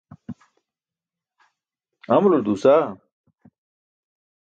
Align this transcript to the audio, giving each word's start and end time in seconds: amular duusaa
amular 2.13 2.41
duusaa 2.45 2.85